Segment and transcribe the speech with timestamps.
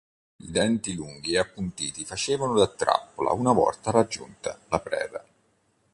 [0.37, 5.23] I denti lunghi e appuntiti facevano da trappola una volta raggiunta la preda.